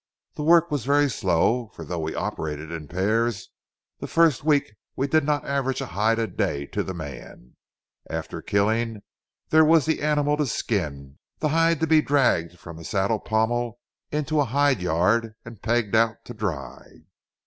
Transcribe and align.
The 0.33 0.41
work 0.41 0.71
was 0.71 0.83
very 0.83 1.07
slow; 1.11 1.67
for 1.75 1.85
though 1.85 1.99
we 1.99 2.15
operated 2.15 2.71
in 2.71 2.87
pairs, 2.87 3.51
the 3.99 4.07
first 4.07 4.43
week 4.43 4.73
we 4.95 5.05
did 5.07 5.23
not 5.23 5.45
average 5.45 5.79
a 5.79 5.85
hide 5.85 6.17
a 6.17 6.25
day 6.25 6.65
to 6.73 6.81
the 6.81 6.95
man; 6.95 7.55
after 8.09 8.41
killing, 8.41 9.03
there 9.49 9.63
was 9.63 9.85
the 9.85 10.01
animal 10.01 10.37
to 10.37 10.47
skin, 10.47 11.19
the 11.37 11.49
hide 11.49 11.79
to 11.81 11.85
be 11.85 12.01
dragged 12.01 12.57
from 12.57 12.79
a 12.79 12.83
saddle 12.83 13.19
pommel 13.19 13.77
into 14.11 14.39
a 14.39 14.45
hide 14.45 14.81
yard 14.81 15.35
and 15.45 15.61
pegged 15.61 15.95
out 15.95 16.25
to 16.25 16.33
dry. 16.33 17.01